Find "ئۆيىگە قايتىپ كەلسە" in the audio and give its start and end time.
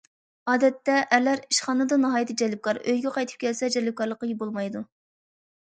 2.87-3.71